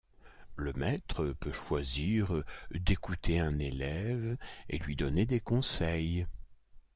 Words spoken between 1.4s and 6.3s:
choisir d'écouter un élève et lui donner des conseils.